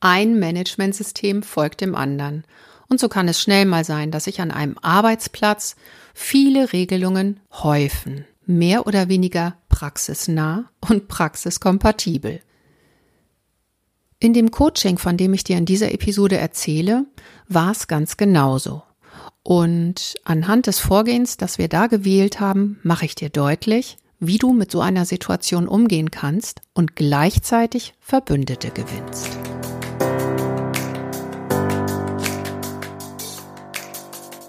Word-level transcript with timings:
Ein 0.00 0.38
Managementsystem 0.38 1.42
folgt 1.42 1.80
dem 1.80 1.94
anderen. 1.94 2.44
Und 2.88 3.00
so 3.00 3.08
kann 3.08 3.28
es 3.28 3.40
schnell 3.40 3.64
mal 3.64 3.84
sein, 3.84 4.10
dass 4.10 4.24
sich 4.24 4.40
an 4.40 4.50
einem 4.50 4.76
Arbeitsplatz 4.80 5.76
viele 6.14 6.72
Regelungen 6.72 7.40
häufen, 7.52 8.24
mehr 8.46 8.86
oder 8.86 9.08
weniger 9.08 9.56
praxisnah 9.68 10.70
und 10.88 11.08
praxiskompatibel. 11.08 12.40
In 14.20 14.32
dem 14.32 14.50
Coaching, 14.50 14.98
von 14.98 15.16
dem 15.16 15.34
ich 15.34 15.44
dir 15.44 15.58
in 15.58 15.66
dieser 15.66 15.92
Episode 15.92 16.38
erzähle, 16.38 17.04
war 17.46 17.72
es 17.72 17.86
ganz 17.86 18.16
genauso. 18.16 18.82
Und 19.42 20.14
anhand 20.24 20.66
des 20.66 20.80
Vorgehens, 20.80 21.36
das 21.36 21.58
wir 21.58 21.68
da 21.68 21.86
gewählt 21.86 22.40
haben, 22.40 22.80
mache 22.82 23.04
ich 23.04 23.14
dir 23.14 23.30
deutlich, 23.30 23.96
wie 24.18 24.38
du 24.38 24.52
mit 24.52 24.72
so 24.72 24.80
einer 24.80 25.04
Situation 25.04 25.68
umgehen 25.68 26.10
kannst 26.10 26.60
und 26.74 26.96
gleichzeitig 26.96 27.94
Verbündete 28.00 28.70
gewinnst. 28.70 29.57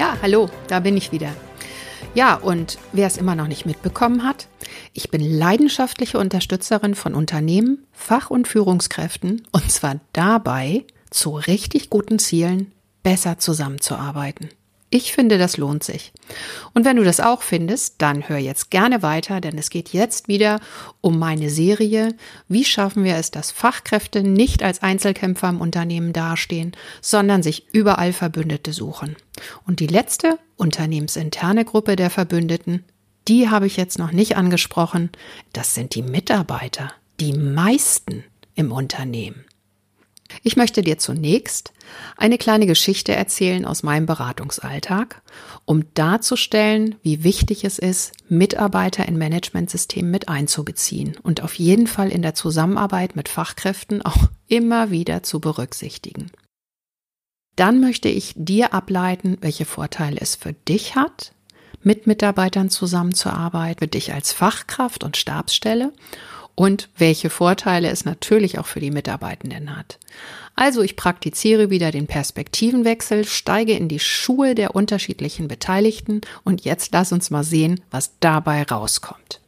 Ja, 0.00 0.16
hallo, 0.22 0.48
da 0.66 0.80
bin 0.80 0.96
ich 0.96 1.12
wieder. 1.12 1.30
Ja, 2.14 2.36
und 2.36 2.78
wer 2.92 3.06
es 3.06 3.18
immer 3.18 3.34
noch 3.34 3.48
nicht 3.48 3.66
mitbekommen 3.66 4.24
hat, 4.24 4.48
ich 4.94 5.10
bin 5.10 5.20
leidenschaftliche 5.20 6.18
Unterstützerin 6.18 6.94
von 6.94 7.14
Unternehmen, 7.14 7.86
Fach- 7.92 8.30
und 8.30 8.48
Führungskräften 8.48 9.46
und 9.52 9.70
zwar 9.70 10.00
dabei, 10.14 10.86
zu 11.10 11.36
richtig 11.36 11.90
guten 11.90 12.18
Zielen 12.18 12.72
besser 13.02 13.36
zusammenzuarbeiten. 13.36 14.48
Ich 14.92 15.12
finde, 15.12 15.38
das 15.38 15.56
lohnt 15.56 15.84
sich. 15.84 16.12
Und 16.74 16.84
wenn 16.84 16.96
du 16.96 17.04
das 17.04 17.20
auch 17.20 17.42
findest, 17.42 17.94
dann 17.98 18.28
hör 18.28 18.38
jetzt 18.38 18.72
gerne 18.72 19.02
weiter, 19.02 19.40
denn 19.40 19.56
es 19.56 19.70
geht 19.70 19.90
jetzt 19.90 20.26
wieder 20.26 20.60
um 21.00 21.16
meine 21.16 21.48
Serie. 21.48 22.16
Wie 22.48 22.64
schaffen 22.64 23.04
wir 23.04 23.14
es, 23.14 23.30
dass 23.30 23.52
Fachkräfte 23.52 24.24
nicht 24.24 24.64
als 24.64 24.82
Einzelkämpfer 24.82 25.48
im 25.48 25.60
Unternehmen 25.60 26.12
dastehen, 26.12 26.72
sondern 27.00 27.44
sich 27.44 27.72
überall 27.72 28.12
Verbündete 28.12 28.72
suchen? 28.72 29.14
Und 29.64 29.78
die 29.78 29.86
letzte 29.86 30.40
unternehmensinterne 30.56 31.64
Gruppe 31.64 31.94
der 31.94 32.10
Verbündeten, 32.10 32.84
die 33.28 33.48
habe 33.48 33.68
ich 33.68 33.76
jetzt 33.76 33.98
noch 33.98 34.10
nicht 34.10 34.36
angesprochen. 34.36 35.10
Das 35.52 35.72
sind 35.74 35.94
die 35.94 36.02
Mitarbeiter, 36.02 36.92
die 37.20 37.32
meisten 37.32 38.24
im 38.56 38.72
Unternehmen. 38.72 39.44
Ich 40.42 40.56
möchte 40.56 40.82
dir 40.82 40.98
zunächst 40.98 41.72
eine 42.16 42.38
kleine 42.38 42.66
Geschichte 42.66 43.14
erzählen 43.14 43.64
aus 43.64 43.82
meinem 43.82 44.06
Beratungsalltag, 44.06 45.22
um 45.64 45.84
darzustellen, 45.94 46.96
wie 47.02 47.24
wichtig 47.24 47.64
es 47.64 47.78
ist, 47.78 48.12
Mitarbeiter 48.28 49.06
in 49.06 49.18
Managementsystemen 49.18 50.10
mit 50.10 50.28
einzubeziehen 50.28 51.16
und 51.22 51.42
auf 51.42 51.54
jeden 51.54 51.86
Fall 51.86 52.10
in 52.10 52.22
der 52.22 52.34
Zusammenarbeit 52.34 53.16
mit 53.16 53.28
Fachkräften 53.28 54.02
auch 54.02 54.28
immer 54.46 54.90
wieder 54.90 55.22
zu 55.22 55.40
berücksichtigen. 55.40 56.30
Dann 57.56 57.80
möchte 57.80 58.08
ich 58.08 58.32
dir 58.36 58.72
ableiten, 58.72 59.36
welche 59.40 59.64
Vorteile 59.64 60.20
es 60.20 60.36
für 60.36 60.52
dich 60.52 60.94
hat, 60.94 61.32
mit 61.82 62.06
Mitarbeitern 62.06 62.70
zusammenzuarbeiten, 62.70 63.78
für 63.80 63.88
dich 63.88 64.12
als 64.12 64.32
Fachkraft 64.32 65.04
und 65.04 65.16
Stabsstelle 65.16 65.92
und 66.54 66.88
welche 66.96 67.30
Vorteile 67.30 67.90
es 67.90 68.04
natürlich 68.04 68.58
auch 68.58 68.66
für 68.66 68.80
die 68.80 68.90
Mitarbeitenden 68.90 69.76
hat. 69.76 69.98
Also 70.56 70.82
ich 70.82 70.96
praktiziere 70.96 71.70
wieder 71.70 71.90
den 71.90 72.06
Perspektivenwechsel, 72.06 73.24
steige 73.24 73.72
in 73.72 73.88
die 73.88 73.98
Schuhe 73.98 74.54
der 74.54 74.74
unterschiedlichen 74.74 75.48
Beteiligten 75.48 76.20
und 76.44 76.64
jetzt 76.64 76.92
lass 76.92 77.12
uns 77.12 77.30
mal 77.30 77.44
sehen, 77.44 77.80
was 77.90 78.12
dabei 78.20 78.62
rauskommt. 78.64 79.40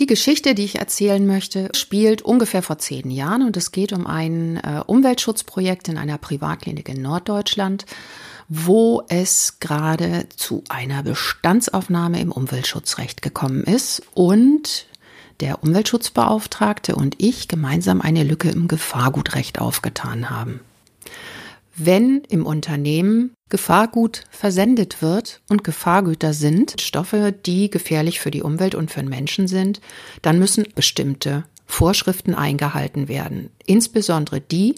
Die 0.00 0.06
Geschichte, 0.06 0.54
die 0.54 0.64
ich 0.64 0.76
erzählen 0.76 1.26
möchte, 1.26 1.68
spielt 1.74 2.22
ungefähr 2.22 2.62
vor 2.62 2.78
zehn 2.78 3.10
Jahren 3.10 3.42
und 3.42 3.54
es 3.58 3.70
geht 3.70 3.92
um 3.92 4.06
ein 4.06 4.56
äh, 4.56 4.82
Umweltschutzprojekt 4.86 5.88
in 5.88 5.98
einer 5.98 6.16
Privatklinik 6.16 6.88
in 6.88 7.02
Norddeutschland, 7.02 7.84
wo 8.48 9.04
es 9.10 9.60
gerade 9.60 10.26
zu 10.34 10.64
einer 10.70 11.02
Bestandsaufnahme 11.02 12.18
im 12.18 12.32
Umweltschutzrecht 12.32 13.20
gekommen 13.20 13.62
ist 13.64 14.02
und 14.14 14.86
der 15.40 15.62
Umweltschutzbeauftragte 15.62 16.94
und 16.94 17.16
ich 17.18 17.48
gemeinsam 17.48 18.00
eine 18.00 18.24
Lücke 18.24 18.50
im 18.50 18.68
Gefahrgutrecht 18.68 19.58
aufgetan 19.60 20.30
haben. 20.30 20.60
Wenn 21.76 22.22
im 22.28 22.44
Unternehmen 22.44 23.32
Gefahrgut 23.48 24.24
versendet 24.30 25.02
wird 25.02 25.40
und 25.48 25.64
Gefahrgüter 25.64 26.34
sind 26.34 26.80
Stoffe, 26.80 27.32
die 27.32 27.70
gefährlich 27.70 28.20
für 28.20 28.30
die 28.30 28.42
Umwelt 28.42 28.74
und 28.74 28.90
für 28.90 29.00
den 29.00 29.08
Menschen 29.08 29.48
sind, 29.48 29.80
dann 30.22 30.38
müssen 30.38 30.66
bestimmte 30.74 31.44
Vorschriften 31.70 32.34
eingehalten 32.34 33.08
werden. 33.08 33.50
Insbesondere 33.64 34.40
die, 34.40 34.74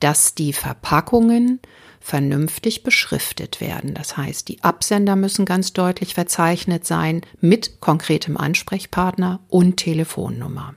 dass 0.00 0.34
die 0.34 0.52
Verpackungen 0.52 1.60
vernünftig 2.00 2.84
beschriftet 2.84 3.60
werden. 3.60 3.94
Das 3.94 4.16
heißt, 4.16 4.48
die 4.48 4.62
Absender 4.62 5.16
müssen 5.16 5.44
ganz 5.44 5.72
deutlich 5.72 6.14
verzeichnet 6.14 6.86
sein 6.86 7.22
mit 7.40 7.80
konkretem 7.80 8.36
Ansprechpartner 8.36 9.40
und 9.48 9.76
Telefonnummer. 9.76 10.74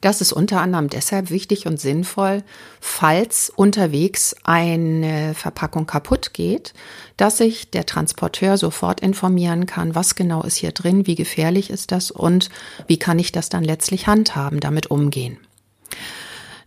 Das 0.00 0.22
ist 0.22 0.32
unter 0.32 0.60
anderem 0.62 0.88
deshalb 0.88 1.30
wichtig 1.30 1.66
und 1.66 1.78
sinnvoll, 1.78 2.42
falls 2.80 3.52
unterwegs 3.54 4.34
eine 4.44 5.34
Verpackung 5.34 5.86
kaputt 5.86 6.32
geht, 6.32 6.72
dass 7.18 7.36
sich 7.36 7.70
der 7.70 7.84
Transporteur 7.84 8.56
sofort 8.56 9.00
informieren 9.00 9.66
kann, 9.66 9.94
was 9.94 10.14
genau 10.14 10.42
ist 10.42 10.56
hier 10.56 10.72
drin, 10.72 11.06
wie 11.06 11.16
gefährlich 11.16 11.68
ist 11.68 11.92
das 11.92 12.10
und 12.10 12.48
wie 12.86 12.98
kann 12.98 13.18
ich 13.18 13.30
das 13.30 13.50
dann 13.50 13.62
letztlich 13.62 14.06
handhaben, 14.06 14.60
damit 14.60 14.90
umgehen. 14.90 15.38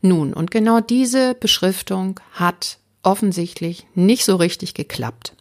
Nun, 0.01 0.33
und 0.33 0.51
genau 0.51 0.79
diese 0.79 1.33
Beschriftung 1.33 2.19
hat 2.33 2.77
offensichtlich 3.01 3.87
nicht 3.95 4.25
so 4.25 4.35
richtig 4.35 4.75
geklappt. 4.75 5.35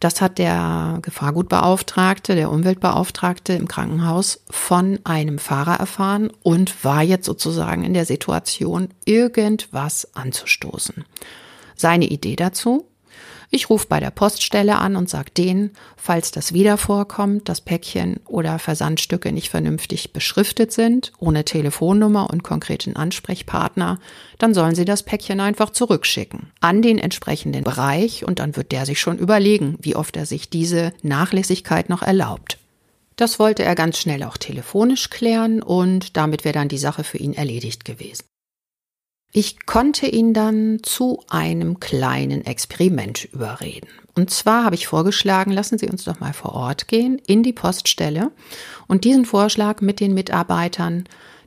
Das 0.00 0.20
hat 0.20 0.38
der 0.38 0.98
Gefahrgutbeauftragte, 1.02 2.36
der 2.36 2.50
Umweltbeauftragte 2.50 3.54
im 3.54 3.66
Krankenhaus 3.66 4.40
von 4.48 5.00
einem 5.04 5.38
Fahrer 5.38 5.80
erfahren 5.80 6.30
und 6.42 6.84
war 6.84 7.02
jetzt 7.02 7.26
sozusagen 7.26 7.82
in 7.82 7.94
der 7.94 8.04
Situation, 8.04 8.88
irgendwas 9.04 10.14
anzustoßen. 10.14 11.04
Seine 11.74 12.06
Idee 12.06 12.36
dazu? 12.36 12.87
Ich 13.50 13.70
rufe 13.70 13.86
bei 13.88 13.98
der 13.98 14.10
Poststelle 14.10 14.76
an 14.76 14.94
und 14.94 15.08
sage 15.08 15.30
denen, 15.30 15.70
falls 15.96 16.30
das 16.32 16.52
wieder 16.52 16.76
vorkommt, 16.76 17.48
dass 17.48 17.62
Päckchen 17.62 18.20
oder 18.26 18.58
Versandstücke 18.58 19.32
nicht 19.32 19.48
vernünftig 19.48 20.12
beschriftet 20.12 20.70
sind, 20.70 21.12
ohne 21.18 21.46
Telefonnummer 21.46 22.28
und 22.28 22.42
konkreten 22.42 22.94
Ansprechpartner, 22.94 24.00
dann 24.38 24.52
sollen 24.52 24.74
sie 24.74 24.84
das 24.84 25.02
Päckchen 25.02 25.40
einfach 25.40 25.70
zurückschicken 25.70 26.52
an 26.60 26.82
den 26.82 26.98
entsprechenden 26.98 27.64
Bereich 27.64 28.26
und 28.26 28.38
dann 28.38 28.54
wird 28.54 28.70
der 28.70 28.84
sich 28.84 29.00
schon 29.00 29.16
überlegen, 29.16 29.78
wie 29.80 29.96
oft 29.96 30.16
er 30.18 30.26
sich 30.26 30.50
diese 30.50 30.92
Nachlässigkeit 31.02 31.88
noch 31.88 32.02
erlaubt. 32.02 32.58
Das 33.16 33.38
wollte 33.38 33.64
er 33.64 33.74
ganz 33.74 33.98
schnell 33.98 34.24
auch 34.24 34.36
telefonisch 34.36 35.08
klären 35.08 35.62
und 35.62 36.18
damit 36.18 36.44
wäre 36.44 36.52
dann 36.52 36.68
die 36.68 36.78
Sache 36.78 37.02
für 37.02 37.18
ihn 37.18 37.32
erledigt 37.32 37.86
gewesen. 37.86 38.24
Ich 39.40 39.66
konnte 39.66 40.08
ihn 40.08 40.34
dann 40.34 40.80
zu 40.82 41.22
einem 41.28 41.78
kleinen 41.78 42.44
Experiment 42.44 43.24
überreden. 43.26 43.86
Und 44.16 44.30
zwar 44.30 44.64
habe 44.64 44.74
ich 44.74 44.88
vorgeschlagen, 44.88 45.52
lassen 45.52 45.78
Sie 45.78 45.88
uns 45.88 46.02
doch 46.02 46.18
mal 46.18 46.32
vor 46.32 46.54
Ort 46.54 46.88
gehen, 46.88 47.22
in 47.24 47.44
die 47.44 47.52
Poststelle 47.52 48.32
und 48.88 49.04
diesen 49.04 49.24
Vorschlag 49.24 49.80
mit 49.80 50.00
den 50.00 50.12
Mitarbeitern 50.12 51.04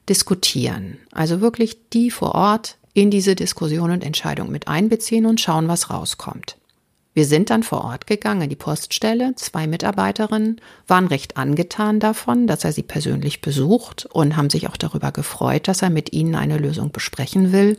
diskutieren. 0.07 0.99
Also 1.11 1.41
wirklich 1.41 1.89
die 1.89 2.11
vor 2.11 2.33
Ort 2.33 2.77
in 2.93 3.11
diese 3.11 3.35
Diskussion 3.35 3.91
und 3.91 4.05
Entscheidung 4.05 4.51
mit 4.51 4.69
einbeziehen 4.69 5.25
und 5.25 5.41
schauen, 5.41 5.67
was 5.67 5.89
rauskommt. 5.89 6.55
Wir 7.13 7.25
sind 7.25 7.49
dann 7.49 7.63
vor 7.63 7.83
Ort 7.83 8.07
gegangen, 8.07 8.49
die 8.49 8.55
Poststelle. 8.55 9.35
Zwei 9.35 9.67
Mitarbeiterinnen 9.67 10.61
waren 10.87 11.07
recht 11.07 11.35
angetan 11.35 11.99
davon, 11.99 12.47
dass 12.47 12.63
er 12.63 12.71
sie 12.71 12.83
persönlich 12.83 13.41
besucht 13.41 14.07
und 14.11 14.37
haben 14.37 14.49
sich 14.49 14.69
auch 14.69 14.77
darüber 14.77 15.11
gefreut, 15.11 15.67
dass 15.67 15.81
er 15.81 15.89
mit 15.89 16.13
ihnen 16.13 16.35
eine 16.35 16.57
Lösung 16.57 16.91
besprechen 16.91 17.51
will. 17.51 17.77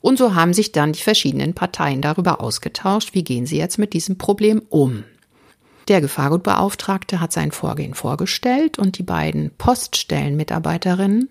Und 0.00 0.16
so 0.16 0.34
haben 0.34 0.54
sich 0.54 0.72
dann 0.72 0.92
die 0.92 1.02
verschiedenen 1.02 1.52
Parteien 1.52 2.00
darüber 2.00 2.40
ausgetauscht, 2.40 3.12
wie 3.12 3.24
gehen 3.24 3.44
sie 3.44 3.58
jetzt 3.58 3.78
mit 3.78 3.92
diesem 3.92 4.16
Problem 4.16 4.62
um. 4.70 5.04
Der 5.88 6.00
Gefahrgutbeauftragte 6.00 7.20
hat 7.20 7.32
sein 7.32 7.52
Vorgehen 7.52 7.94
vorgestellt 7.94 8.78
und 8.78 8.98
die 8.98 9.02
beiden 9.02 9.50
Poststellenmitarbeiterinnen 9.58 11.28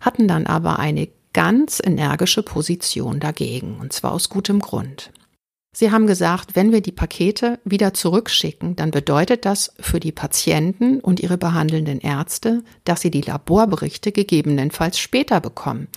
hatten 0.00 0.28
dann 0.28 0.46
aber 0.46 0.78
eine 0.78 1.08
ganz 1.32 1.80
energische 1.84 2.42
Position 2.42 3.20
dagegen, 3.20 3.78
und 3.80 3.92
zwar 3.92 4.12
aus 4.12 4.28
gutem 4.28 4.60
Grund. 4.60 5.10
Sie 5.72 5.92
haben 5.92 6.06
gesagt, 6.06 6.56
wenn 6.56 6.72
wir 6.72 6.80
die 6.80 6.92
Pakete 6.92 7.60
wieder 7.62 7.92
zurückschicken, 7.92 8.74
dann 8.74 8.90
bedeutet 8.90 9.44
das 9.44 9.74
für 9.78 10.00
die 10.00 10.12
Patienten 10.12 11.00
und 11.00 11.20
ihre 11.20 11.36
behandelnden 11.36 12.00
Ärzte, 12.00 12.64
dass 12.84 13.02
sie 13.02 13.10
die 13.10 13.20
Laborberichte 13.20 14.10
gegebenenfalls 14.10 14.98
später 14.98 15.40
bekommen. 15.40 15.88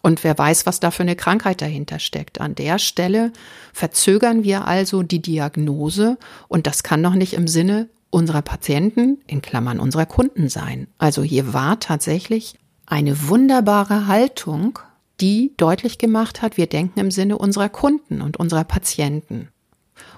Und 0.00 0.24
wer 0.24 0.36
weiß, 0.38 0.64
was 0.64 0.80
da 0.80 0.90
für 0.90 1.02
eine 1.02 1.16
Krankheit 1.16 1.60
dahinter 1.60 1.98
steckt. 1.98 2.40
An 2.40 2.54
der 2.54 2.78
Stelle 2.78 3.32
verzögern 3.72 4.44
wir 4.44 4.66
also 4.66 5.02
die 5.02 5.20
Diagnose 5.20 6.16
und 6.48 6.66
das 6.66 6.82
kann 6.82 7.02
doch 7.02 7.14
nicht 7.14 7.34
im 7.34 7.46
Sinne 7.46 7.88
unserer 8.10 8.42
Patienten, 8.42 9.18
in 9.26 9.42
Klammern 9.42 9.78
unserer 9.78 10.06
Kunden 10.06 10.48
sein. 10.48 10.88
Also 10.96 11.22
hier 11.22 11.52
war 11.52 11.78
tatsächlich 11.78 12.58
eine 12.86 13.28
wunderbare 13.28 14.06
Haltung 14.06 14.78
die 15.20 15.52
deutlich 15.56 15.98
gemacht 15.98 16.42
hat, 16.42 16.56
wir 16.56 16.66
denken 16.66 17.00
im 17.00 17.10
Sinne 17.10 17.38
unserer 17.38 17.68
Kunden 17.68 18.22
und 18.22 18.36
unserer 18.36 18.64
Patienten. 18.64 19.48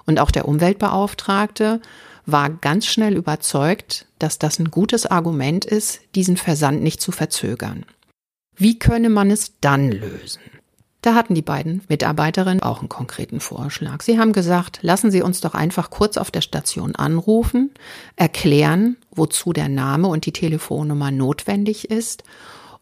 Und 0.06 0.20
auch 0.20 0.30
der 0.30 0.46
Umweltbeauftragte 0.46 1.80
war 2.26 2.50
ganz 2.50 2.86
schnell 2.86 3.16
überzeugt, 3.16 4.06
dass 4.18 4.38
das 4.38 4.58
ein 4.58 4.70
gutes 4.70 5.06
Argument 5.06 5.64
ist, 5.64 6.00
diesen 6.14 6.36
Versand 6.36 6.82
nicht 6.82 7.00
zu 7.00 7.12
verzögern. 7.12 7.86
Wie 8.56 8.78
könne 8.78 9.08
man 9.08 9.30
es 9.30 9.54
dann 9.60 9.90
lösen? 9.90 10.42
Da 11.02 11.14
hatten 11.14 11.34
die 11.34 11.42
beiden 11.42 11.80
Mitarbeiterinnen 11.88 12.62
auch 12.62 12.80
einen 12.80 12.90
konkreten 12.90 13.40
Vorschlag. 13.40 14.02
Sie 14.02 14.18
haben 14.18 14.34
gesagt, 14.34 14.80
lassen 14.82 15.10
Sie 15.10 15.22
uns 15.22 15.40
doch 15.40 15.54
einfach 15.54 15.88
kurz 15.88 16.18
auf 16.18 16.30
der 16.30 16.42
Station 16.42 16.94
anrufen, 16.94 17.70
erklären, 18.16 18.96
wozu 19.10 19.54
der 19.54 19.70
Name 19.70 20.08
und 20.08 20.26
die 20.26 20.32
Telefonnummer 20.32 21.10
notwendig 21.10 21.90
ist 21.90 22.22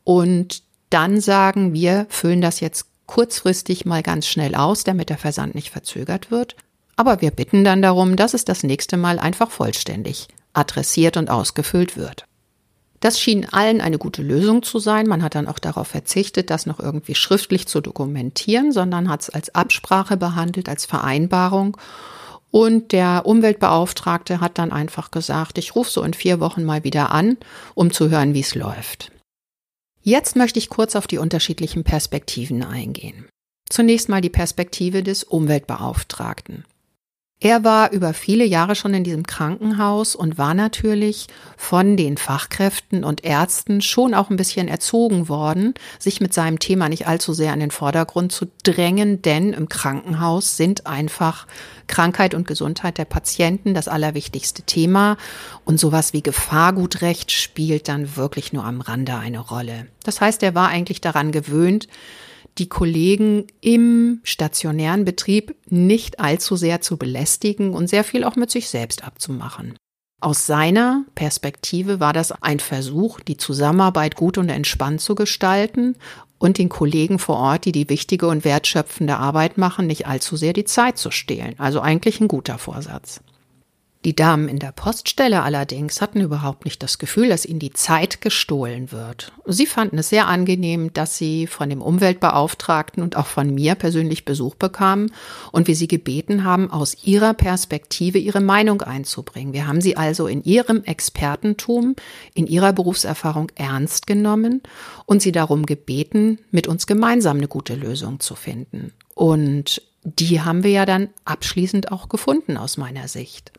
und 0.02 0.62
dann 0.90 1.20
sagen 1.20 1.72
wir, 1.72 2.06
füllen 2.08 2.40
das 2.40 2.60
jetzt 2.60 2.86
kurzfristig 3.06 3.84
mal 3.84 4.02
ganz 4.02 4.26
schnell 4.26 4.54
aus, 4.54 4.84
damit 4.84 5.10
der 5.10 5.18
Versand 5.18 5.54
nicht 5.54 5.70
verzögert 5.70 6.30
wird. 6.30 6.56
Aber 6.96 7.20
wir 7.20 7.30
bitten 7.30 7.64
dann 7.64 7.82
darum, 7.82 8.16
dass 8.16 8.34
es 8.34 8.44
das 8.44 8.62
nächste 8.62 8.96
Mal 8.96 9.18
einfach 9.18 9.50
vollständig 9.50 10.28
adressiert 10.52 11.16
und 11.16 11.30
ausgefüllt 11.30 11.96
wird. 11.96 12.24
Das 13.00 13.20
schien 13.20 13.46
allen 13.50 13.80
eine 13.80 13.98
gute 13.98 14.22
Lösung 14.22 14.62
zu 14.64 14.80
sein. 14.80 15.06
Man 15.06 15.22
hat 15.22 15.36
dann 15.36 15.46
auch 15.46 15.60
darauf 15.60 15.88
verzichtet, 15.88 16.50
das 16.50 16.66
noch 16.66 16.80
irgendwie 16.80 17.14
schriftlich 17.14 17.68
zu 17.68 17.80
dokumentieren, 17.80 18.72
sondern 18.72 19.08
hat 19.08 19.22
es 19.22 19.30
als 19.30 19.54
Absprache 19.54 20.16
behandelt, 20.16 20.68
als 20.68 20.84
Vereinbarung. 20.84 21.76
Und 22.50 22.92
der 22.92 23.22
Umweltbeauftragte 23.26 24.40
hat 24.40 24.58
dann 24.58 24.72
einfach 24.72 25.10
gesagt, 25.10 25.58
ich 25.58 25.76
rufe 25.76 25.90
so 25.90 26.02
in 26.02 26.14
vier 26.14 26.40
Wochen 26.40 26.64
mal 26.64 26.82
wieder 26.82 27.12
an, 27.12 27.36
um 27.74 27.92
zu 27.92 28.10
hören, 28.10 28.34
wie 28.34 28.40
es 28.40 28.54
läuft. 28.54 29.12
Jetzt 30.08 30.36
möchte 30.36 30.58
ich 30.58 30.70
kurz 30.70 30.96
auf 30.96 31.06
die 31.06 31.18
unterschiedlichen 31.18 31.84
Perspektiven 31.84 32.64
eingehen. 32.64 33.28
Zunächst 33.68 34.08
mal 34.08 34.22
die 34.22 34.30
Perspektive 34.30 35.02
des 35.02 35.22
Umweltbeauftragten. 35.22 36.64
Er 37.40 37.62
war 37.62 37.92
über 37.92 38.14
viele 38.14 38.44
Jahre 38.44 38.74
schon 38.74 38.94
in 38.94 39.04
diesem 39.04 39.24
Krankenhaus 39.24 40.16
und 40.16 40.38
war 40.38 40.54
natürlich 40.54 41.28
von 41.56 41.96
den 41.96 42.16
Fachkräften 42.16 43.04
und 43.04 43.24
Ärzten 43.24 43.80
schon 43.80 44.12
auch 44.12 44.28
ein 44.28 44.36
bisschen 44.36 44.66
erzogen 44.66 45.28
worden, 45.28 45.74
sich 46.00 46.20
mit 46.20 46.34
seinem 46.34 46.58
Thema 46.58 46.88
nicht 46.88 47.06
allzu 47.06 47.32
sehr 47.32 47.52
an 47.52 47.60
den 47.60 47.70
Vordergrund 47.70 48.32
zu 48.32 48.46
drängen, 48.64 49.22
denn 49.22 49.52
im 49.52 49.68
Krankenhaus 49.68 50.56
sind 50.56 50.88
einfach 50.88 51.46
Krankheit 51.86 52.34
und 52.34 52.48
Gesundheit 52.48 52.98
der 52.98 53.04
Patienten 53.04 53.72
das 53.72 53.86
allerwichtigste 53.86 54.62
Thema 54.62 55.16
und 55.64 55.78
sowas 55.78 56.12
wie 56.12 56.22
Gefahrgutrecht 56.22 57.30
spielt 57.30 57.86
dann 57.86 58.16
wirklich 58.16 58.52
nur 58.52 58.64
am 58.64 58.80
Rande 58.80 59.14
eine 59.14 59.38
Rolle. 59.38 59.86
Das 60.02 60.20
heißt, 60.20 60.42
er 60.42 60.56
war 60.56 60.70
eigentlich 60.70 61.00
daran 61.00 61.30
gewöhnt, 61.30 61.86
die 62.58 62.68
Kollegen 62.68 63.46
im 63.60 64.20
stationären 64.24 65.04
Betrieb 65.04 65.54
nicht 65.68 66.20
allzu 66.20 66.56
sehr 66.56 66.80
zu 66.80 66.96
belästigen 66.96 67.74
und 67.74 67.88
sehr 67.88 68.04
viel 68.04 68.24
auch 68.24 68.36
mit 68.36 68.50
sich 68.50 68.68
selbst 68.68 69.04
abzumachen. 69.04 69.76
Aus 70.20 70.46
seiner 70.46 71.04
Perspektive 71.14 72.00
war 72.00 72.12
das 72.12 72.32
ein 72.32 72.58
Versuch, 72.58 73.20
die 73.20 73.36
Zusammenarbeit 73.36 74.16
gut 74.16 74.36
und 74.36 74.48
entspannt 74.48 75.00
zu 75.00 75.14
gestalten 75.14 75.94
und 76.38 76.58
den 76.58 76.68
Kollegen 76.68 77.18
vor 77.18 77.36
Ort, 77.36 77.64
die 77.64 77.72
die 77.72 77.88
wichtige 77.88 78.26
und 78.26 78.44
wertschöpfende 78.44 79.16
Arbeit 79.16 79.58
machen, 79.58 79.86
nicht 79.86 80.06
allzu 80.06 80.36
sehr 80.36 80.52
die 80.52 80.64
Zeit 80.64 80.98
zu 80.98 81.12
stehlen. 81.12 81.54
Also 81.58 81.80
eigentlich 81.80 82.20
ein 82.20 82.28
guter 82.28 82.58
Vorsatz. 82.58 83.20
Die 84.04 84.14
Damen 84.14 84.48
in 84.48 84.60
der 84.60 84.70
Poststelle 84.70 85.42
allerdings 85.42 86.00
hatten 86.00 86.20
überhaupt 86.20 86.64
nicht 86.64 86.84
das 86.84 86.98
Gefühl, 86.98 87.28
dass 87.28 87.44
ihnen 87.44 87.58
die 87.58 87.72
Zeit 87.72 88.20
gestohlen 88.20 88.92
wird. 88.92 89.32
Sie 89.44 89.66
fanden 89.66 89.98
es 89.98 90.08
sehr 90.08 90.28
angenehm, 90.28 90.92
dass 90.92 91.18
sie 91.18 91.48
von 91.48 91.68
dem 91.68 91.82
Umweltbeauftragten 91.82 93.02
und 93.02 93.16
auch 93.16 93.26
von 93.26 93.52
mir 93.52 93.74
persönlich 93.74 94.24
Besuch 94.24 94.54
bekamen 94.54 95.10
und 95.50 95.66
wir 95.66 95.74
sie 95.74 95.88
gebeten 95.88 96.44
haben, 96.44 96.70
aus 96.70 97.04
ihrer 97.04 97.34
Perspektive 97.34 98.18
ihre 98.18 98.40
Meinung 98.40 98.82
einzubringen. 98.82 99.52
Wir 99.52 99.66
haben 99.66 99.80
sie 99.80 99.96
also 99.96 100.28
in 100.28 100.44
ihrem 100.44 100.84
Expertentum, 100.84 101.96
in 102.34 102.46
ihrer 102.46 102.72
Berufserfahrung 102.72 103.50
ernst 103.56 104.06
genommen 104.06 104.62
und 105.06 105.22
sie 105.22 105.32
darum 105.32 105.66
gebeten, 105.66 106.38
mit 106.52 106.68
uns 106.68 106.86
gemeinsam 106.86 107.38
eine 107.38 107.48
gute 107.48 107.74
Lösung 107.74 108.20
zu 108.20 108.36
finden. 108.36 108.92
Und 109.16 109.82
die 110.04 110.40
haben 110.40 110.62
wir 110.62 110.70
ja 110.70 110.86
dann 110.86 111.08
abschließend 111.24 111.90
auch 111.90 112.08
gefunden 112.08 112.56
aus 112.56 112.76
meiner 112.76 113.08
Sicht. 113.08 113.52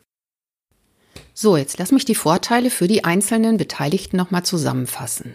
So, 1.34 1.56
jetzt 1.56 1.78
lass 1.78 1.92
mich 1.92 2.04
die 2.04 2.14
Vorteile 2.14 2.70
für 2.70 2.88
die 2.88 3.04
einzelnen 3.04 3.56
Beteiligten 3.56 4.16
nochmal 4.16 4.44
zusammenfassen. 4.44 5.34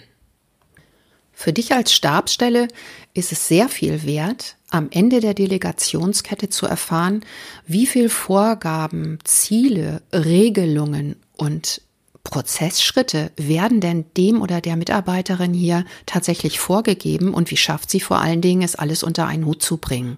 Für 1.33 1.51
dich 1.51 1.73
als 1.73 1.93
Stabsstelle 1.93 2.69
ist 3.13 3.31
es 3.31 3.47
sehr 3.47 3.67
viel 3.67 4.05
wert, 4.05 4.55
am 4.69 4.87
Ende 4.89 5.19
der 5.19 5.33
Delegationskette 5.33 6.49
zu 6.49 6.65
erfahren, 6.65 7.25
wie 7.67 7.85
viel 7.85 8.09
Vorgaben, 8.09 9.19
Ziele, 9.25 10.01
Regelungen 10.13 11.17
und 11.35 11.81
Prozessschritte 12.25 13.31
werden 13.37 13.79
denn 13.79 14.03
dem 14.17 14.41
oder 14.41 14.59
der 14.59 14.75
Mitarbeiterin 14.75 15.53
hier 15.53 15.85
tatsächlich 16.05 16.59
vorgegeben 16.59 17.33
und 17.33 17.51
wie 17.51 17.55
schafft 17.55 17.89
sie 17.89 18.01
vor 18.01 18.19
allen 18.19 18.41
Dingen, 18.41 18.63
es 18.63 18.75
alles 18.75 19.03
unter 19.03 19.27
einen 19.27 19.45
Hut 19.45 19.63
zu 19.63 19.77
bringen? 19.77 20.17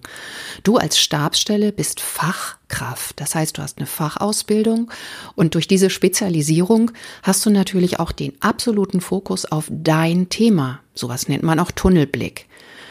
Du 0.64 0.78
als 0.78 0.98
Stabsstelle 0.98 1.70
bist 1.70 2.00
Fachkraft, 2.00 3.20
das 3.20 3.36
heißt, 3.36 3.56
du 3.56 3.62
hast 3.62 3.78
eine 3.78 3.86
Fachausbildung 3.86 4.90
und 5.36 5.54
durch 5.54 5.68
diese 5.68 5.90
Spezialisierung 5.90 6.90
hast 7.22 7.46
du 7.46 7.50
natürlich 7.50 8.00
auch 8.00 8.10
den 8.10 8.32
absoluten 8.40 9.00
Fokus 9.00 9.44
auf 9.44 9.66
dein 9.70 10.30
Thema. 10.30 10.80
Sowas 10.94 11.28
nennt 11.28 11.44
man 11.44 11.60
auch 11.60 11.70
Tunnelblick. 11.70 12.46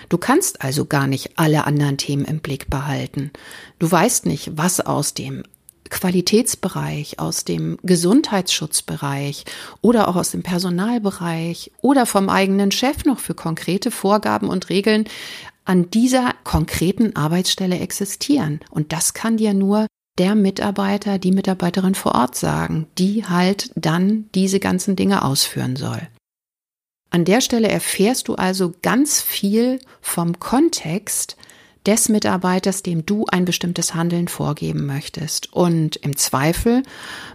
Du 0.09 0.17
kannst 0.17 0.61
also 0.61 0.85
gar 0.85 1.07
nicht 1.07 1.31
alle 1.37 1.65
anderen 1.65 1.97
Themen 1.97 2.23
im 2.23 2.39
Blick 2.39 2.69
behalten. 2.69 3.31
Du 3.79 3.91
weißt 3.91 4.25
nicht, 4.25 4.51
was 4.55 4.79
aus 4.79 5.13
dem 5.13 5.43
Qualitätsbereich, 5.89 7.19
aus 7.19 7.43
dem 7.43 7.77
Gesundheitsschutzbereich 7.83 9.45
oder 9.81 10.07
auch 10.07 10.15
aus 10.15 10.31
dem 10.31 10.43
Personalbereich 10.43 11.71
oder 11.81 12.05
vom 12.05 12.29
eigenen 12.29 12.71
Chef 12.71 13.05
noch 13.05 13.19
für 13.19 13.33
konkrete 13.33 13.91
Vorgaben 13.91 14.49
und 14.49 14.69
Regeln 14.69 15.05
an 15.65 15.89
dieser 15.89 16.33
konkreten 16.43 17.15
Arbeitsstelle 17.15 17.79
existieren. 17.79 18.61
Und 18.69 18.93
das 18.93 19.13
kann 19.13 19.37
dir 19.37 19.53
nur 19.53 19.87
der 20.17 20.35
Mitarbeiter, 20.35 21.19
die 21.19 21.31
Mitarbeiterin 21.31 21.95
vor 21.95 22.15
Ort 22.15 22.35
sagen, 22.35 22.87
die 22.97 23.25
halt 23.25 23.71
dann 23.75 24.29
diese 24.33 24.59
ganzen 24.59 24.95
Dinge 24.95 25.23
ausführen 25.23 25.75
soll. 25.75 26.01
An 27.09 27.23
der 27.25 27.41
Stelle 27.41 27.69
erfährst 27.69 28.27
du 28.27 28.35
also 28.35 28.73
ganz 28.81 29.21
viel 29.21 29.79
vom 30.01 30.39
Kontext, 30.39 31.37
des 31.85 32.09
Mitarbeiters, 32.09 32.83
dem 32.83 33.05
du 33.05 33.25
ein 33.27 33.45
bestimmtes 33.45 33.93
Handeln 33.93 34.27
vorgeben 34.27 34.85
möchtest. 34.85 35.53
Und 35.53 35.97
im 35.97 36.15
Zweifel 36.17 36.83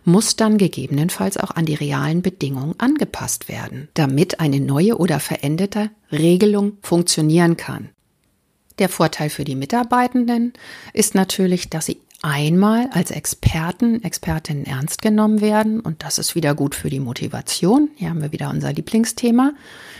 muss 0.04 0.36
dann 0.36 0.58
gegebenenfalls 0.58 1.36
auch 1.36 1.52
an 1.52 1.66
die 1.66 1.74
realen 1.74 2.22
Bedingungen 2.22 2.74
angepasst 2.78 3.48
werden, 3.48 3.88
damit 3.94 4.40
eine 4.40 4.60
neue 4.60 4.98
oder 4.98 5.20
veränderte 5.20 5.90
Regelung 6.10 6.78
funktionieren 6.82 7.56
kann. 7.56 7.90
Der 8.78 8.88
Vorteil 8.88 9.30
für 9.30 9.44
die 9.44 9.54
Mitarbeitenden 9.54 10.54
ist 10.92 11.14
natürlich, 11.14 11.70
dass 11.70 11.86
sie 11.86 11.98
einmal 12.22 12.88
als 12.92 13.10
Experten, 13.10 14.02
Expertinnen 14.04 14.64
ernst 14.64 15.02
genommen 15.02 15.40
werden 15.40 15.80
und 15.80 16.04
das 16.04 16.18
ist 16.18 16.34
wieder 16.34 16.54
gut 16.54 16.74
für 16.74 16.88
die 16.88 17.00
Motivation. 17.00 17.90
Hier 17.96 18.10
haben 18.10 18.22
wir 18.22 18.32
wieder 18.32 18.48
unser 18.48 18.72
Lieblingsthema. 18.72 19.52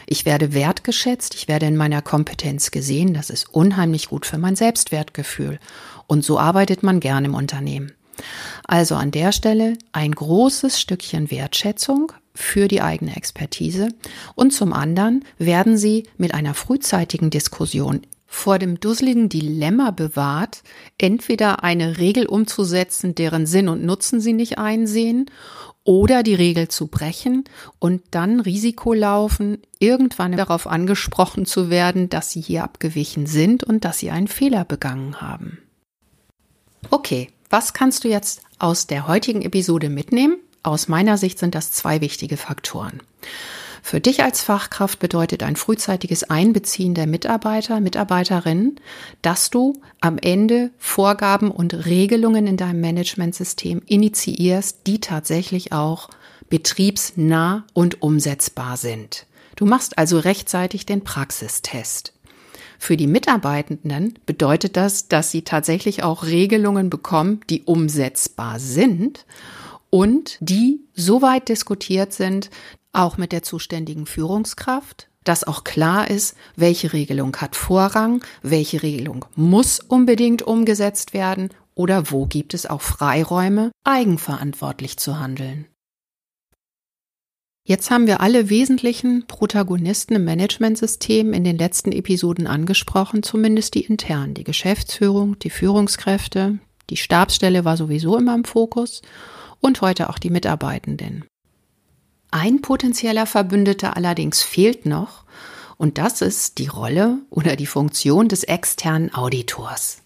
Ich 0.07 0.25
werde 0.25 0.55
wertgeschätzt, 0.55 1.35
ich 1.35 1.49
werde 1.49 1.67
in 1.67 1.77
meiner 1.77 2.01
Kompetenz 2.01 2.71
gesehen, 2.71 3.13
das 3.13 3.29
ist 3.29 3.53
unheimlich 3.53 4.09
gut 4.09 4.25
für 4.25 4.39
mein 4.39 4.57
Selbstwertgefühl 4.57 5.59
und 6.07 6.25
so 6.25 6.39
arbeitet 6.39 6.83
man 6.85 7.01
gern 7.01 7.25
im 7.25 7.35
Unternehmen. 7.35 7.93
Also 8.65 8.95
an 8.95 9.11
der 9.11 9.33
Stelle 9.33 9.77
ein 9.91 10.13
großes 10.13 10.81
Stückchen 10.81 11.31
Wertschätzung 11.31 12.13
für 12.35 12.69
die 12.69 12.83
eigene 12.83 13.17
Expertise 13.17 13.89
und 14.37 14.53
zum 14.53 14.73
anderen 14.73 15.25
werden 15.39 15.77
Sie 15.77 16.09
mit 16.19 16.35
einer 16.35 16.55
frühzeitigen 16.55 17.31
Diskussion 17.31 18.03
vor 18.33 18.59
dem 18.59 18.81
dusseligen 18.81 19.29
Dilemma 19.29 19.91
bewahrt, 19.91 20.63
entweder 20.97 21.63
eine 21.63 21.99
Regel 21.99 22.25
umzusetzen, 22.25 23.15
deren 23.15 23.45
Sinn 23.45 23.69
und 23.69 23.85
Nutzen 23.85 24.23
sie 24.23 24.33
nicht 24.33 24.57
einsehen, 24.57 25.27
oder 25.85 26.23
die 26.23 26.35
Regel 26.35 26.69
zu 26.69 26.87
brechen 26.87 27.45
und 27.79 28.01
dann 28.11 28.41
Risiko 28.41 28.95
laufen, 28.95 29.59
irgendwann 29.79 30.33
darauf 30.33 30.67
angesprochen 30.67 31.45
zu 31.45 31.69
werden, 31.69 32.09
dass 32.09 32.31
sie 32.31 32.41
hier 32.41 32.65
abgewichen 32.65 33.27
sind 33.27 33.65
und 33.65 33.85
dass 33.85 33.99
sie 33.99 34.11
einen 34.11 34.29
Fehler 34.29 34.65
begangen 34.65 35.21
haben. 35.21 35.59
Okay, 36.91 37.29
was 37.51 37.75
kannst 37.75 38.03
du 38.05 38.09
jetzt 38.09 38.41
aus 38.59 38.87
der 38.87 39.07
heutigen 39.09 39.43
Episode 39.43 39.91
mitnehmen? 39.91 40.39
Aus 40.63 40.89
meiner 40.89 41.19
Sicht 41.19 41.39
sind 41.39 41.55
das 41.55 41.71
zwei 41.71 42.01
wichtige 42.01 42.39
Faktoren. 42.39 43.03
Für 43.85 44.01
dich 44.01 44.23
als 44.23 44.43
Fachkraft 44.43 45.01
bedeutet 45.01 45.43
ein 45.43 45.57
frühzeitiges 45.57 46.25
Einbeziehen 46.25 46.95
der 46.95 47.09
Mitarbeiter, 47.09 47.81
Mitarbeiterinnen, 47.81 48.77
dass 49.23 49.51
du 49.51 49.75
am 50.01 50.19
Ende 50.19 50.71
Vorgaben 50.79 51.51
und 51.51 51.85
Regelungen 51.85 52.47
in 52.47 52.57
deinem 52.57 52.81
Managementsystem 52.81 53.83
initiierst, 53.85 54.87
die 54.87 55.01
tatsächlich 55.01 55.73
auch 55.73 56.09
betriebsnah 56.49 57.65
und 57.75 58.03
umsetzbar 58.03 58.77
sind. 58.77 59.27
Du 59.57 59.67
machst 59.67 59.99
also 59.99 60.19
rechtzeitig 60.19 60.87
den 60.87 61.03
Praxistest. 61.03 62.15
Für 62.79 62.97
die 62.97 63.07
Mitarbeitenden 63.07 64.19
bedeutet 64.27 64.77
das, 64.77 65.09
dass 65.09 65.31
sie 65.31 65.43
tatsächlich 65.43 66.03
auch 66.03 66.25
Regelungen 66.25 66.89
bekommen, 66.89 67.41
die 67.51 67.63
umsetzbar 67.63 68.59
sind 68.59 69.27
und 69.91 70.39
die 70.41 70.81
so 70.95 71.21
weit 71.21 71.49
diskutiert 71.49 72.13
sind, 72.13 72.51
auch 72.93 73.17
mit 73.17 73.33
der 73.33 73.43
zuständigen 73.43 74.07
Führungskraft, 74.07 75.09
dass 75.25 75.45
auch 75.45 75.65
klar 75.65 76.11
ist, 76.11 76.37
welche 76.57 76.93
Regelung 76.93 77.37
hat 77.37 77.57
Vorrang, 77.57 78.25
welche 78.43 78.83
Regelung 78.83 79.25
muss 79.37 79.81
unbedingt 79.81 80.43
umgesetzt 80.43 81.13
werden 81.15 81.51
oder 81.75 82.11
wo 82.11 82.27
gibt 82.27 82.55
es 82.55 82.67
auch 82.67 82.83
Freiräume, 82.83 83.73
eigenverantwortlich 83.85 84.99
zu 84.99 85.19
handeln. 85.19 85.67
Jetzt 87.65 87.93
haben 87.93 88.09
wir 88.09 88.21
alle 88.21 88.51
wesentlichen 88.51 89.29
Protagonisten 89.29 90.17
im 90.17 90.25
Managementsystem 90.25 91.33
in 91.33 91.45
den 91.45 91.57
letzten 91.57 91.93
Episoden 91.93 92.49
angesprochen, 92.49 93.23
zumindest 93.23 93.75
die 93.75 93.85
internen, 93.85 94.35
die 94.35 94.43
Geschäftsführung, 94.43 95.39
die 95.39 95.51
Führungskräfte, 95.51 96.59
die 96.91 96.97
Stabsstelle 96.97 97.65
war 97.65 97.77
sowieso 97.77 98.19
immer 98.19 98.35
im 98.35 98.45
Fokus 98.45 99.03
und 99.61 99.81
heute 99.81 100.11
auch 100.11 100.19
die 100.19 100.31
Mitarbeitenden. 100.31 101.25
Ein 102.33 102.63
potenzieller 102.63 103.27
Verbündeter 103.27 103.95
allerdings 103.97 104.43
fehlt 104.43 104.87
noch, 104.87 105.25
und 105.77 105.99
das 105.99 106.23
ist 106.23 106.59
die 106.59 106.67
Rolle 106.67 107.19
oder 107.29 107.57
die 107.57 107.67
Funktion 107.67 108.29
des 108.29 108.43
externen 108.43 109.13
Auditors. 109.13 109.99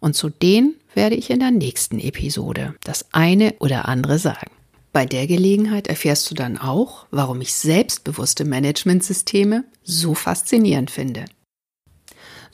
Und 0.00 0.16
zu 0.16 0.30
denen 0.30 0.74
werde 0.94 1.14
ich 1.14 1.28
in 1.28 1.40
der 1.40 1.50
nächsten 1.50 2.00
Episode 2.00 2.74
das 2.82 3.12
eine 3.12 3.54
oder 3.58 3.88
andere 3.88 4.18
sagen. 4.18 4.50
Bei 4.92 5.04
der 5.04 5.26
Gelegenheit 5.26 5.86
erfährst 5.86 6.30
du 6.30 6.34
dann 6.34 6.56
auch, 6.56 7.04
warum 7.10 7.42
ich 7.42 7.52
selbstbewusste 7.52 8.46
Managementsysteme 8.46 9.64
so 9.82 10.14
faszinierend 10.14 10.90
finde. 10.90 11.26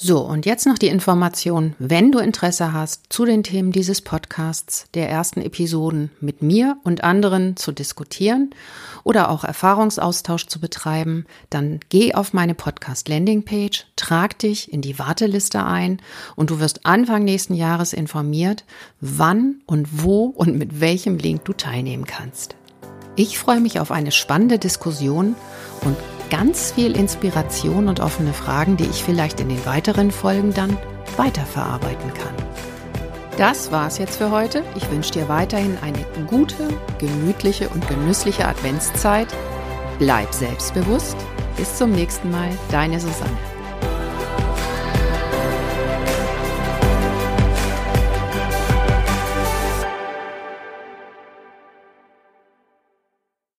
So, 0.04 0.18
und 0.18 0.46
jetzt 0.46 0.66
noch 0.66 0.78
die 0.78 0.88
Information, 0.88 1.76
wenn 1.78 2.10
du 2.10 2.18
Interesse 2.18 2.72
hast, 2.72 3.04
zu 3.08 3.24
den 3.24 3.44
Themen 3.44 3.70
dieses 3.70 4.00
Podcasts, 4.00 4.86
der 4.94 5.08
ersten 5.08 5.40
Episoden 5.40 6.10
mit 6.20 6.42
mir 6.42 6.76
und 6.82 7.04
anderen 7.04 7.56
zu 7.56 7.70
diskutieren 7.70 8.50
oder 9.04 9.30
auch 9.30 9.44
Erfahrungsaustausch 9.44 10.48
zu 10.48 10.58
betreiben, 10.58 11.24
dann 11.50 11.78
geh 11.88 12.14
auf 12.14 12.32
meine 12.32 12.56
Podcast 12.56 13.08
Landingpage, 13.08 13.86
trag 13.94 14.36
dich 14.40 14.72
in 14.72 14.80
die 14.80 14.98
Warteliste 14.98 15.64
ein 15.64 16.02
und 16.34 16.50
du 16.50 16.58
wirst 16.58 16.84
Anfang 16.84 17.22
nächsten 17.22 17.54
Jahres 17.54 17.92
informiert, 17.92 18.64
wann 19.00 19.60
und 19.66 20.02
wo 20.02 20.24
und 20.24 20.58
mit 20.58 20.80
welchem 20.80 21.16
Link 21.16 21.44
du 21.44 21.52
teilnehmen 21.52 22.06
kannst. 22.06 22.56
Ich 23.14 23.38
freue 23.38 23.60
mich 23.60 23.78
auf 23.78 23.92
eine 23.92 24.10
spannende 24.10 24.58
Diskussion 24.58 25.36
und 25.82 25.96
ganz 26.32 26.72
viel 26.72 26.96
Inspiration 26.96 27.88
und 27.88 28.00
offene 28.00 28.32
Fragen, 28.32 28.78
die 28.78 28.86
ich 28.86 29.04
vielleicht 29.04 29.38
in 29.38 29.50
den 29.50 29.66
weiteren 29.66 30.10
Folgen 30.10 30.54
dann 30.54 30.78
weiterverarbeiten 31.18 32.14
kann. 32.14 32.34
Das 33.36 33.70
war's 33.70 33.98
jetzt 33.98 34.16
für 34.16 34.30
heute. 34.30 34.64
Ich 34.74 34.90
wünsche 34.90 35.12
dir 35.12 35.28
weiterhin 35.28 35.76
eine 35.82 35.98
gute, 36.26 36.68
gemütliche 36.98 37.68
und 37.68 37.86
genüssliche 37.86 38.48
Adventszeit. 38.48 39.28
Bleib 39.98 40.32
selbstbewusst. 40.32 41.16
Bis 41.58 41.76
zum 41.76 41.92
nächsten 41.92 42.30
Mal, 42.30 42.48
deine 42.70 42.98
Susanne. 42.98 43.51